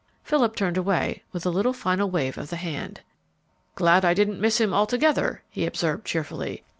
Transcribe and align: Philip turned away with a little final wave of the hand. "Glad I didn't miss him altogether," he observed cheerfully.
Philip 0.23 0.55
turned 0.55 0.77
away 0.77 1.21
with 1.31 1.45
a 1.45 1.51
little 1.51 1.73
final 1.73 2.09
wave 2.09 2.35
of 2.35 2.49
the 2.49 2.55
hand. 2.55 3.01
"Glad 3.75 4.03
I 4.03 4.15
didn't 4.15 4.41
miss 4.41 4.59
him 4.59 4.73
altogether," 4.73 5.43
he 5.51 5.63
observed 5.63 6.05
cheerfully. 6.07 6.63